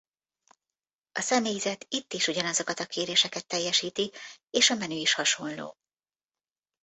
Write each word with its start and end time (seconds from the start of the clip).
A 1.11 1.21
személyzet 1.21 1.85
itt 1.89 2.13
is 2.13 2.27
ugyanazokat 2.27 2.79
a 2.79 2.85
kéréseket 2.85 3.47
teljesíti 3.47 4.11
és 4.49 4.69
a 4.69 4.75
menü 4.75 4.95
is 4.95 5.13
hasonló. 5.13 5.77